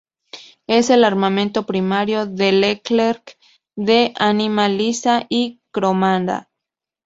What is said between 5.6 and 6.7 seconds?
cromada.